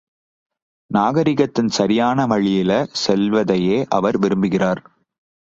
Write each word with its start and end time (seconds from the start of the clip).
நாகரீகத்தின் 0.91 1.69
சரியான 1.69 2.25
வழியில 2.25 2.71
செல்வதையே 3.03 3.85
அவர் 3.89 4.17
விரும்புகிறார்! 4.17 4.81